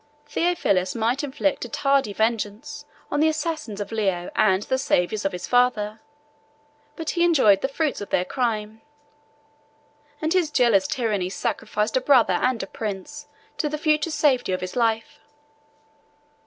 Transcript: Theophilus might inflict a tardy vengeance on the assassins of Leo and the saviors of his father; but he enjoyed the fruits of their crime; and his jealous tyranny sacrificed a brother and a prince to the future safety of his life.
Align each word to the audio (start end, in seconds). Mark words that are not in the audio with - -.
Theophilus 0.25 0.95
might 0.95 1.23
inflict 1.23 1.63
a 1.63 1.69
tardy 1.69 2.11
vengeance 2.11 2.85
on 3.11 3.19
the 3.19 3.27
assassins 3.27 3.79
of 3.79 3.91
Leo 3.91 4.31
and 4.35 4.63
the 4.63 4.79
saviors 4.79 5.25
of 5.25 5.31
his 5.31 5.45
father; 5.45 6.01
but 6.95 7.11
he 7.11 7.23
enjoyed 7.23 7.61
the 7.61 7.67
fruits 7.67 8.01
of 8.01 8.09
their 8.09 8.25
crime; 8.25 8.81
and 10.19 10.33
his 10.33 10.49
jealous 10.49 10.87
tyranny 10.87 11.29
sacrificed 11.29 11.97
a 11.97 12.01
brother 12.01 12.39
and 12.41 12.63
a 12.63 12.65
prince 12.65 13.27
to 13.59 13.69
the 13.69 13.77
future 13.77 14.09
safety 14.09 14.51
of 14.53 14.61
his 14.61 14.75
life. 14.75 15.19